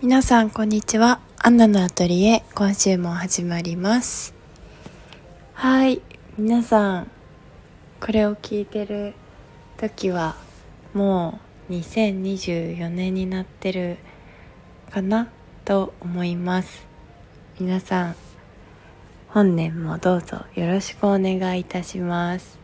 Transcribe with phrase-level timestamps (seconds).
[0.00, 1.18] 皆さんこんにちは。
[1.38, 4.32] アンナのアトリエ今週も始まります。
[5.54, 6.00] はい。
[6.36, 7.10] 皆さん
[8.00, 9.14] これを聞いてる
[9.76, 10.36] 時は
[10.94, 13.96] もう2024年になってる
[14.92, 15.32] かな
[15.64, 16.86] と思います。
[17.58, 18.16] 皆さん
[19.26, 22.56] 本年もどうぞよろしくお願いいたします。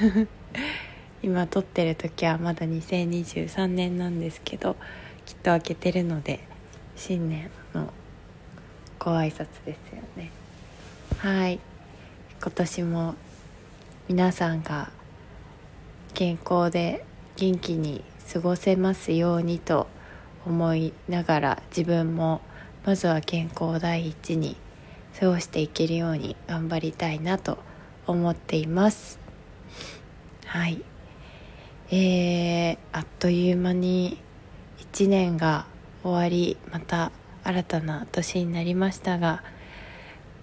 [1.22, 4.76] 今撮ってる時はまだ2023年なんですけど
[5.28, 6.40] きっと開けてるので
[6.96, 7.92] 新年の
[8.98, 10.30] ご挨拶ですよね。
[11.18, 11.60] はい。
[12.40, 13.14] 今年も
[14.08, 14.90] 皆さんが
[16.14, 17.04] 健康で
[17.36, 19.86] 元気に過ごせますようにと
[20.46, 22.40] 思いながら自分も
[22.86, 24.56] まずは健康第一に
[25.20, 27.58] 過ごしていけるように頑張りたいなと
[28.06, 29.18] 思っています。
[30.46, 30.82] はい。
[31.90, 34.26] えー、あっという間に
[34.78, 35.66] 1年が
[36.02, 37.12] 終わりまた
[37.44, 39.42] 新たな年になりましたが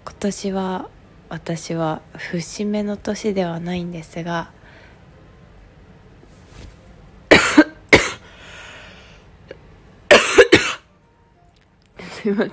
[0.04, 0.88] 今年は
[1.28, 4.50] 私は節目の年ではないんですが
[12.26, 12.52] すいません。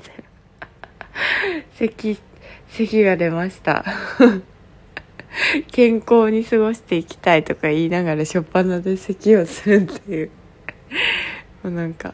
[1.73, 2.19] 咳
[2.69, 3.83] 咳が出ました。
[5.71, 10.42] 健康に過ごしていきたいとか言いながら初っ端で咳をするっていうもう。
[11.69, 12.13] なんか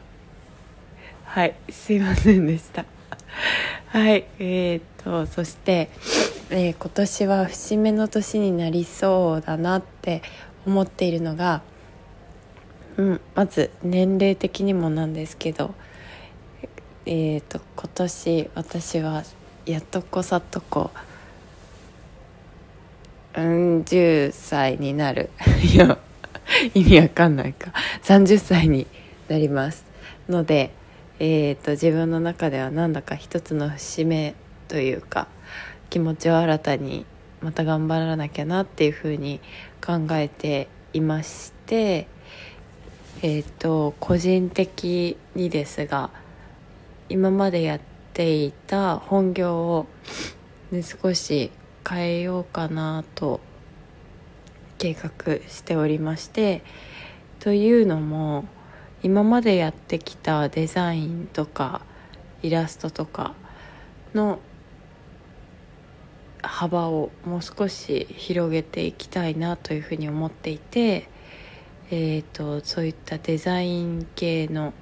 [1.24, 2.84] はいすいませんでした。
[3.88, 5.90] はいえー、っとそして、
[6.50, 10.22] えー、今年は節目の年になりそうだなって
[10.66, 11.62] 思っているのが、
[12.96, 15.74] うん、まず年齢的にもなんですけど
[17.06, 19.24] えー、っと今年私は
[19.66, 20.90] やっとこさっとこ
[23.36, 25.30] うん10歳になる。
[25.62, 25.98] いや
[26.74, 27.72] 意味わかんないか。
[28.02, 28.86] 30歳に
[29.30, 29.84] なります。
[30.28, 30.72] ので、
[31.20, 34.34] えーと、自分の中ではなんだか一つの節目
[34.66, 35.28] というか
[35.88, 37.06] 気持ちを新たに
[37.40, 39.40] また頑張らなきゃなっていうふうに
[39.84, 42.08] 考えていまして
[43.22, 46.10] えっ、と個人的にですが
[47.08, 47.80] 今までやっ
[48.12, 49.86] ていた本業を、
[50.70, 51.52] ね、少し
[51.88, 53.40] 変えようかなと
[54.78, 55.10] 計画
[55.48, 56.62] しておりまして
[57.38, 58.44] というのも
[59.02, 61.82] 今までやってきたデザインとか
[62.42, 63.34] イラストとか
[64.14, 64.40] の
[66.42, 71.08] 幅をもう少し広げていきたいなというふうに思っていて、
[71.90, 74.72] えーと、そういったデザイン系の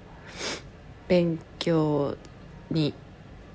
[1.08, 2.16] 勉強
[2.70, 2.94] に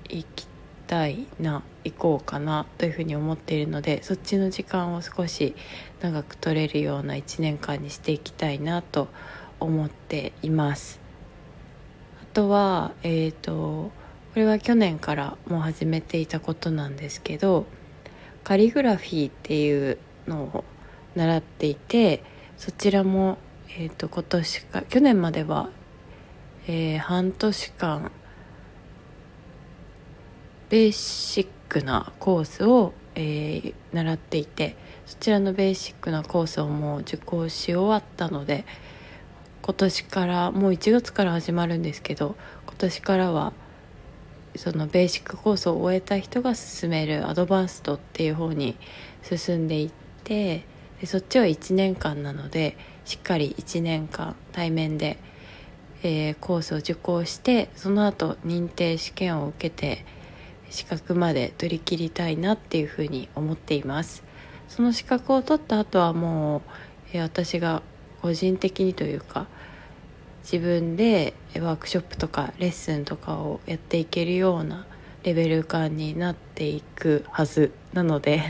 [0.09, 0.47] 行き
[0.87, 5.55] たいな行こうかなというふうに思っているのでそっちの時間を少し
[6.01, 9.07] 長く取れるような1年間にしていきたいなと
[9.63, 10.99] 思っています。
[12.21, 13.91] あとはえっ、ー、と
[14.33, 17.65] これは去年からもう始めていたことなんですけど
[18.43, 20.63] カリグラフィーっていうのを
[21.15, 22.23] 習っていて
[22.57, 23.37] そちらも、
[23.77, 25.69] えーと、今年か去年までは、
[26.67, 28.11] えー、半年間
[30.69, 34.75] ベーシックなコースを、えー、習っていて
[35.05, 38.65] そちらのベーシックなコースをもう受講し終わったので
[39.65, 42.35] 今年からもう1月から始まるんですけど
[42.65, 43.53] 今年からは
[44.57, 48.75] そのベーシックコースを終えた人が進めるアドバンストっていう方に
[49.21, 49.91] 進んでいっ
[50.25, 50.65] て
[50.99, 55.17] でそっちは1年間なのでしっかり1年間対面で、
[56.03, 60.05] えー、コースを受講してその後認定試験を受けて
[60.69, 64.23] 資格まで取り切りたいなっていうふうに思っています。
[64.67, 66.61] その資格を取った後はもう、
[67.13, 67.81] えー、私が
[68.21, 69.47] 個人的にというか
[70.43, 74.85] 自分でワークショップとかレッスンとかをやっていけるような
[75.23, 78.41] レベル感になっていくはずなので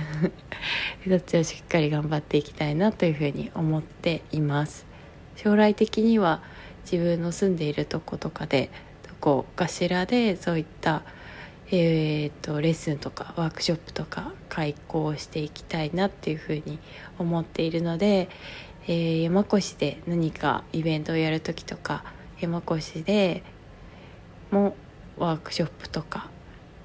[1.08, 4.86] そっちをしっかり頑張っていきたいなというふうに思っています。
[5.36, 6.42] 将来的には
[6.84, 8.70] 自分の住んでいるとことかで
[9.08, 11.04] どこかしらでそういった
[11.76, 16.78] えーと、とレッスンとかワークショップとか開講していきたいなっていうふうに
[17.18, 18.30] 思っているので、
[18.86, 22.04] えー、山越で何かイベントをやる時とか
[22.40, 23.44] 山越で
[24.52, 24.76] も
[25.18, 26.30] ワークショップとか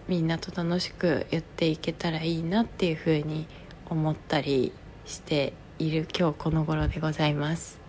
[0.07, 3.47] みんなと楽しくやっていけたらいいなっていうふうに
[3.91, 4.73] 思ったり
[5.07, 7.81] している今日この頃でございます。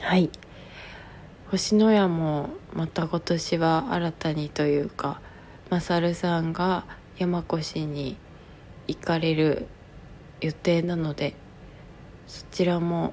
[0.00, 0.30] はい。
[1.50, 5.20] 星のやもまた今年は新たにというか
[5.70, 6.84] マサルさんが
[7.16, 8.16] 山越に
[8.88, 9.66] 行かれる
[10.40, 11.34] 予定なので
[12.26, 13.12] そちらも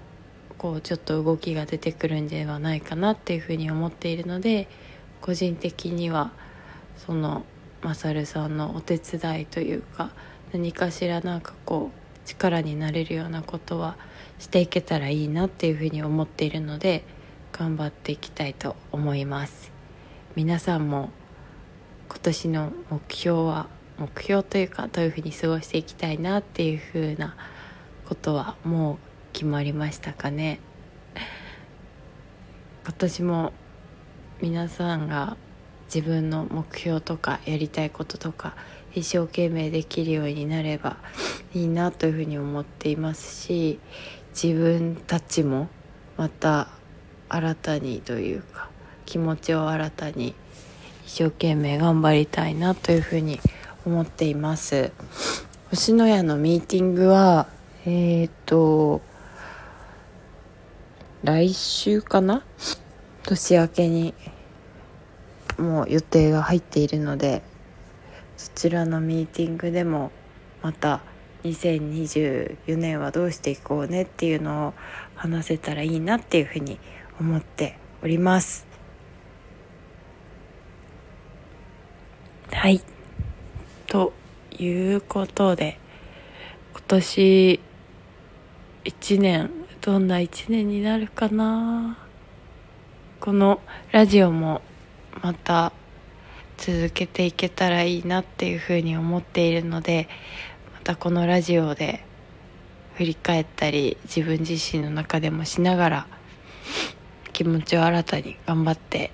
[0.57, 4.67] こうちょっと動きが出てくるんではないかなっていうふうに思っているので
[5.21, 6.31] 個人的には
[6.97, 7.45] その
[7.81, 10.11] マサルさんのお手伝いというか
[10.53, 13.97] 何かしらなんかこう力になれるようなことは
[14.39, 17.03] していけたらいいなっていうふうに思っているので
[17.51, 19.71] 頑張っていきたいと思います。
[20.35, 21.09] 皆さんも
[22.07, 23.67] 今年の目標は
[23.97, 27.35] 目標というかどういうふうに過ごしていきたいなっていうふうな
[28.11, 28.97] ことはもう
[29.31, 30.59] 決まりましたかね。
[32.83, 33.53] 今年も
[34.41, 35.37] 皆さんが
[35.85, 38.53] 自分の目標とかやりたいこととか
[38.93, 40.97] 一生懸命できるようになれば
[41.53, 43.79] いいなというふうに思っていますし
[44.33, 45.69] 自分たちも
[46.17, 46.67] また
[47.29, 48.67] 新たにというか
[49.05, 50.35] 気持ちを新たに
[51.05, 53.39] 一生懸命頑張りたいなというふうに
[53.85, 54.91] 思っています。
[55.69, 57.47] 星のやのミーティングは
[57.85, 59.01] えっ、ー、と
[61.23, 62.43] 来週かな？
[63.23, 64.13] 年明けに
[65.57, 67.41] もう予定が入っているので
[68.37, 70.11] そちらのミーティングでも
[70.61, 71.01] また
[71.43, 74.73] 2024年はどうしていこうねっていうのを
[75.15, 76.79] 話せたらいいなっていうふうに
[77.19, 78.67] 思っております。
[82.51, 82.81] はい。
[83.87, 84.13] と
[84.57, 85.79] いうことで
[86.73, 87.59] 今年
[89.01, 89.49] 1年
[89.81, 91.97] どんな1年になるかな。
[93.19, 93.59] この
[93.91, 94.61] ラジオも
[95.23, 95.73] また
[96.59, 100.07] 続けていけたらいいなっていうふうに思っているので
[100.75, 102.05] またこのラジオで
[102.93, 106.07] 振り返ったり自分自身の中でもしながら
[107.33, 109.09] 気持ちを新たに頑張って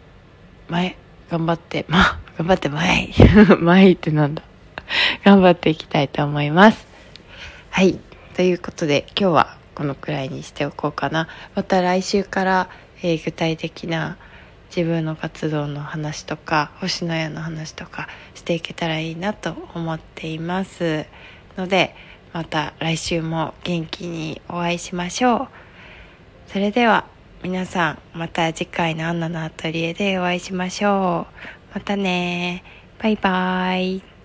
[0.67, 0.97] 前
[1.29, 3.13] 頑張ってま頑張って前
[3.61, 4.43] 前ってなんだ。
[5.23, 6.85] 頑張っていきたいと思います。
[7.69, 7.97] はい。
[8.35, 11.27] ということで今日はこのくらいにしておこうかな。
[11.53, 12.69] また来週から、
[13.03, 14.17] えー、具体的な
[14.75, 21.05] 自分の活動の話とか星のやの話とかしていけたらいいなと思っています。
[21.59, 21.93] ので
[22.33, 25.47] また来週も元気にお会いしましょう。
[26.47, 27.05] それでは
[27.43, 31.27] 皆さんまた次回のアンナのアトリエでお会いしましょ
[31.71, 31.75] う。
[31.75, 32.63] またね
[32.97, 34.16] バイバーイ。